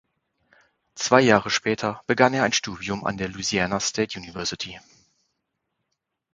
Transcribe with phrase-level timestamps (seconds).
[0.95, 4.79] Zwei Jahre später begann er ein Studium an der Louisiana State University.